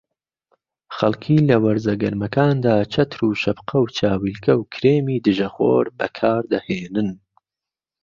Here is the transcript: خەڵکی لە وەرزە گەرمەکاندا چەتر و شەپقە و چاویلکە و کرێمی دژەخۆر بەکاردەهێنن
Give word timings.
خەڵکی 0.95 1.37
لە 1.49 1.57
وەرزە 1.63 1.93
گەرمەکاندا 2.01 2.75
چەتر 2.93 3.19
و 3.27 3.37
شەپقە 3.41 3.77
و 3.81 3.91
چاویلکە 3.97 4.53
و 4.57 4.67
کرێمی 4.73 5.23
دژەخۆر 5.25 5.85
بەکاردەهێنن 5.99 7.09